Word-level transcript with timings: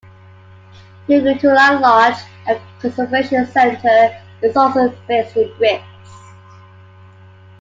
Ukutula 1.07 1.79
Lodge 1.79 2.17
and 2.47 2.59
conservation 2.79 3.45
center 3.45 4.19
is 4.41 4.57
also 4.57 4.89
based 5.07 5.35
in 5.37 5.47
Brits. 5.59 5.83